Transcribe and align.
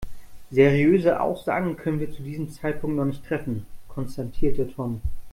Seriöse 0.49 1.19
Aussagen 1.21 1.77
können 1.77 1.99
wir 1.99 2.11
zu 2.11 2.23
diesem 2.23 2.49
Zeitpunkt 2.49 2.97
noch 2.97 3.05
nicht 3.05 3.23
treffen, 3.23 3.67
konstatierte 3.87 4.67
Tom. 4.73 4.99